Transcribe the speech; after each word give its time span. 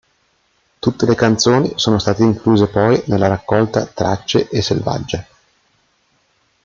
Tutte 0.79 1.05
le 1.05 1.13
canzoni 1.13 1.73
sono 1.75 1.99
state 1.99 2.23
incluse 2.23 2.65
poi 2.69 3.03
nelle 3.05 3.27
raccolte 3.27 3.91
"Tracce" 3.93 4.49
e 4.49 4.59
"Selvaggia". 4.59 5.23